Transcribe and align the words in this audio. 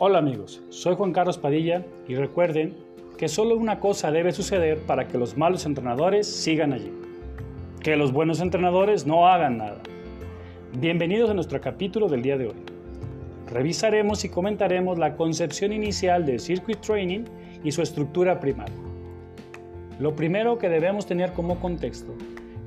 Hola 0.00 0.20
amigos, 0.20 0.62
soy 0.68 0.94
Juan 0.94 1.10
Carlos 1.10 1.38
Padilla 1.38 1.84
y 2.06 2.14
recuerden 2.14 2.76
que 3.16 3.26
solo 3.26 3.56
una 3.56 3.80
cosa 3.80 4.12
debe 4.12 4.30
suceder 4.30 4.78
para 4.82 5.08
que 5.08 5.18
los 5.18 5.36
malos 5.36 5.66
entrenadores 5.66 6.28
sigan 6.28 6.72
allí. 6.72 6.92
Que 7.82 7.96
los 7.96 8.12
buenos 8.12 8.40
entrenadores 8.40 9.08
no 9.08 9.26
hagan 9.26 9.58
nada. 9.58 9.80
Bienvenidos 10.78 11.30
a 11.30 11.34
nuestro 11.34 11.60
capítulo 11.60 12.06
del 12.06 12.22
día 12.22 12.38
de 12.38 12.46
hoy. 12.46 12.54
Revisaremos 13.48 14.24
y 14.24 14.28
comentaremos 14.28 14.98
la 14.98 15.16
concepción 15.16 15.72
inicial 15.72 16.24
del 16.24 16.38
Circuit 16.38 16.78
Training 16.80 17.24
y 17.64 17.72
su 17.72 17.82
estructura 17.82 18.38
primaria. 18.38 18.78
Lo 19.98 20.14
primero 20.14 20.58
que 20.58 20.68
debemos 20.68 21.06
tener 21.06 21.32
como 21.32 21.58
contexto 21.58 22.14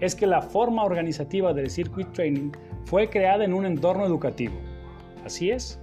es 0.01 0.15
que 0.15 0.27
la 0.27 0.41
forma 0.41 0.83
organizativa 0.83 1.53
del 1.53 1.69
Circuit 1.69 2.11
Training 2.11 2.51
fue 2.83 3.09
creada 3.09 3.45
en 3.45 3.53
un 3.53 3.65
entorno 3.65 4.05
educativo. 4.05 4.55
Así 5.23 5.49
es, 5.49 5.79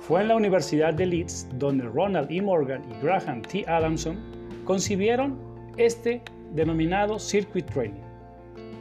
fue 0.00 0.22
en 0.22 0.28
la 0.28 0.36
Universidad 0.36 0.94
de 0.94 1.06
Leeds 1.06 1.48
donde 1.54 1.84
Ronald 1.84 2.30
E. 2.30 2.40
Morgan 2.40 2.82
y 2.90 3.04
Graham 3.04 3.42
T. 3.42 3.64
Adamson 3.68 4.18
concibieron 4.64 5.38
este 5.76 6.22
denominado 6.54 7.18
Circuit 7.18 7.66
Training. 7.66 8.02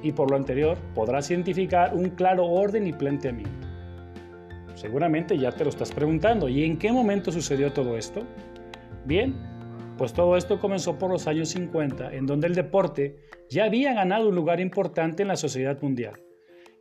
Y 0.01 0.13
por 0.13 0.31
lo 0.31 0.37
anterior 0.37 0.77
podrás 0.95 1.29
identificar 1.29 1.93
un 1.93 2.09
claro 2.11 2.45
orden 2.45 2.87
y 2.87 2.93
planteamiento. 2.93 3.67
Seguramente 4.75 5.37
ya 5.37 5.51
te 5.51 5.65
lo 5.65 5.69
estás 5.69 5.91
preguntando, 5.91 6.47
¿y 6.47 6.63
en 6.63 6.77
qué 6.77 6.91
momento 6.91 7.33
sucedió 7.33 7.73
todo 7.73 7.97
esto? 7.97 8.23
Bien, 9.05 9.35
pues 9.97 10.13
todo 10.13 10.37
esto 10.37 10.61
comenzó 10.61 10.97
por 10.97 11.11
los 11.11 11.27
años 11.27 11.49
50, 11.49 12.13
en 12.13 12.25
donde 12.25 12.47
el 12.47 12.55
deporte 12.55 13.17
ya 13.49 13.65
había 13.65 13.93
ganado 13.93 14.29
un 14.29 14.35
lugar 14.35 14.61
importante 14.61 15.23
en 15.23 15.27
la 15.27 15.35
sociedad 15.35 15.81
mundial, 15.81 16.21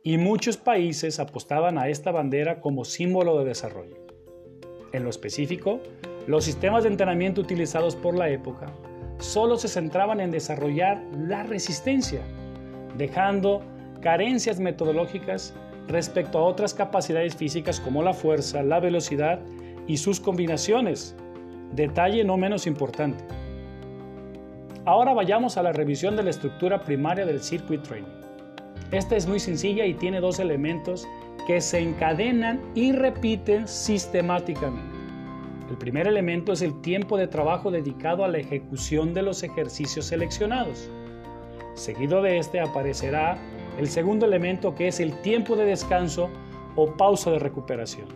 y 0.01 0.17
muchos 0.17 0.55
países 0.55 1.19
apostaban 1.19 1.77
a 1.77 1.89
esta 1.89 2.11
bandera 2.11 2.61
como 2.61 2.85
símbolo 2.85 3.37
de 3.39 3.45
desarrollo. 3.45 4.08
En 4.91 5.03
lo 5.03 5.09
específico, 5.09 5.79
los 6.27 6.45
sistemas 6.45 6.83
de 6.83 6.89
entrenamiento 6.89 7.41
utilizados 7.41 7.95
por 7.95 8.15
la 8.15 8.29
época 8.29 8.67
solo 9.19 9.57
se 9.57 9.67
centraban 9.67 10.19
en 10.19 10.31
desarrollar 10.31 11.03
la 11.13 11.43
resistencia, 11.43 12.21
dejando 12.97 13.61
carencias 14.01 14.59
metodológicas 14.59 15.53
respecto 15.87 16.37
a 16.37 16.43
otras 16.43 16.73
capacidades 16.73 17.35
físicas 17.35 17.79
como 17.79 18.01
la 18.01 18.13
fuerza, 18.13 18.63
la 18.63 18.79
velocidad 18.79 19.39
y 19.87 19.97
sus 19.97 20.19
combinaciones, 20.19 21.15
detalle 21.73 22.23
no 22.23 22.37
menos 22.37 22.65
importante. 22.67 23.23
Ahora 24.85 25.13
vayamos 25.13 25.57
a 25.57 25.63
la 25.63 25.73
revisión 25.73 26.15
de 26.15 26.23
la 26.23 26.29
estructura 26.29 26.81
primaria 26.81 27.25
del 27.25 27.41
Circuit 27.41 27.83
Training. 27.83 28.07
Esta 28.91 29.15
es 29.15 29.27
muy 29.27 29.39
sencilla 29.39 29.85
y 29.85 29.93
tiene 29.93 30.19
dos 30.19 30.39
elementos 30.39 31.07
que 31.45 31.61
se 31.61 31.79
encadenan 31.79 32.61
y 32.75 32.91
repiten 32.91 33.67
sistemáticamente. 33.67 34.97
El 35.69 35.77
primer 35.77 36.07
elemento 36.07 36.53
es 36.53 36.61
el 36.61 36.81
tiempo 36.81 37.15
de 37.17 37.27
trabajo 37.27 37.69
dedicado 37.69 38.23
a 38.23 38.27
la 38.27 38.39
ejecución 38.39 39.13
de 39.13 39.21
los 39.21 39.43
ejercicios 39.43 40.05
seleccionados. 40.05 40.89
Seguido 41.75 42.21
de 42.21 42.39
este 42.39 42.59
aparecerá 42.59 43.37
el 43.77 43.87
segundo 43.87 44.25
elemento 44.25 44.73
que 44.73 44.87
es 44.87 44.99
el 44.99 45.13
tiempo 45.21 45.55
de 45.55 45.65
descanso 45.65 46.29
o 46.75 46.97
pausa 46.97 47.31
de 47.31 47.39
recuperación. 47.39 48.07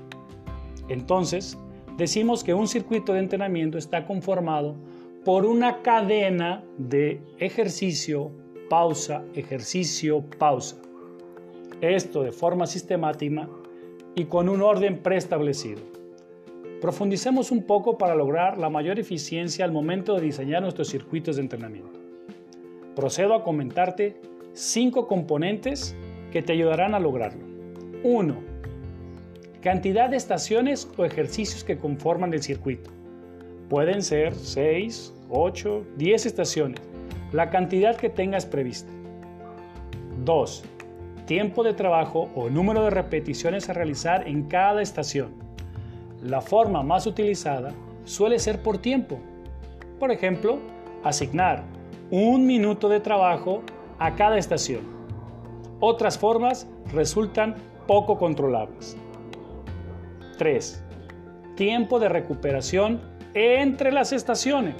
Entonces, 0.90 1.58
decimos 1.96 2.44
que 2.44 2.54
un 2.54 2.68
circuito 2.68 3.14
de 3.14 3.20
entrenamiento 3.20 3.78
está 3.78 4.06
conformado 4.06 4.76
por 5.24 5.46
una 5.46 5.82
cadena 5.82 6.64
de 6.78 7.22
ejercicio, 7.40 8.32
pausa, 8.70 9.24
ejercicio, 9.36 10.26
pausa. 10.38 10.78
Esto 11.82 12.24
de 12.24 12.32
forma 12.32 12.68
sistemática 12.68 13.48
y 14.16 14.26
con 14.26 14.50
un 14.50 14.62
orden 14.62 15.00
preestablecido. 15.00 15.82
Profundicemos 16.82 17.52
un 17.52 17.64
poco 17.64 17.98
para 17.98 18.16
lograr 18.16 18.58
la 18.58 18.70
mayor 18.70 19.00
eficiencia 19.00 19.66
al 19.66 19.72
momento 19.72 20.16
de 20.16 20.22
diseñar 20.22 20.62
nuestros 20.62 20.90
circuitos 20.90 21.38
de 21.38 21.44
entrenamiento. 21.44 22.00
Procedo 22.96 23.34
a 23.34 23.44
comentarte 23.44 24.20
cinco 24.54 25.08
componentes 25.08 25.96
que 26.32 26.42
te 26.42 26.54
ayudarán 26.54 26.94
a 26.94 27.00
lograrlo. 27.00 27.46
1 28.04 28.54
Cantidad 29.62 30.10
de 30.10 30.18
estaciones 30.18 30.90
o 30.98 31.06
ejercicios 31.06 31.64
que 31.64 31.78
conforman 31.78 32.34
el 32.34 32.44
circuito. 32.44 32.92
Pueden 33.70 34.02
ser 34.02 34.36
6, 34.36 35.14
8, 35.30 35.86
10 35.96 36.26
estaciones, 36.26 36.82
la 37.32 37.50
cantidad 37.50 37.96
que 37.96 38.10
tengas 38.10 38.46
prevista. 38.46 38.92
2. 40.26 40.64
Tiempo 41.26 41.64
de 41.64 41.74
trabajo 41.74 42.30
o 42.36 42.50
número 42.50 42.84
de 42.84 42.90
repeticiones 42.90 43.70
a 43.70 43.74
realizar 43.74 44.28
en 44.28 44.44
cada 44.44 44.82
estación. 44.82 45.32
La 46.22 46.42
forma 46.42 46.84
más 46.84 47.08
utilizada 47.08 47.72
suele 48.04 48.40
ser 48.40 48.62
por 48.62 48.78
tiempo. 48.80 49.20
Por 50.00 50.12
ejemplo, 50.12 50.60
asignar 51.02 51.64
un 52.12 52.46
minuto 52.46 52.90
de 52.90 53.00
trabajo 53.00 53.62
a 54.00 54.16
cada 54.16 54.38
estación. 54.38 54.82
Otras 55.80 56.18
formas 56.18 56.68
resultan 56.92 57.56
poco 57.88 58.18
controlables. 58.18 58.98
3. 60.38 60.84
Tiempo 61.56 62.00
de 62.00 62.10
recuperación 62.10 63.02
entre 63.34 63.94
las 63.94 64.12
estaciones. 64.12 64.76